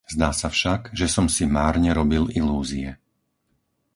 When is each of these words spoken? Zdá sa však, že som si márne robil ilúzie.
Zdá 0.15 0.29
sa 0.41 0.47
však, 0.57 0.81
že 0.99 1.05
som 1.15 1.25
si 1.35 1.43
márne 1.57 1.89
robil 1.99 2.23
ilúzie. 2.39 2.89